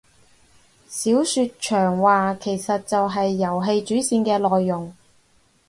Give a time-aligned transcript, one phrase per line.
[0.89, 4.91] 小說長話其實就係遊戲主線嘅內容